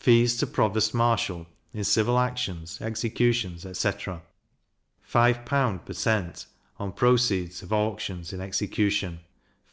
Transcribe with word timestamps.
Fees 0.00 0.36
to 0.38 0.46
provost 0.48 0.92
marshal, 0.92 1.46
in 1.72 1.84
civil 1.84 2.18
actions, 2.18 2.80
executions, 2.80 3.64
etc.: 3.64 4.22
5l. 5.08 5.84
per 5.84 5.92
cent. 5.92 6.46
on 6.80 6.90
proceeds 6.90 7.62
of 7.62 7.72
auctions 7.72 8.32
in 8.32 8.40
execution; 8.40 9.18
5l. 9.20 9.56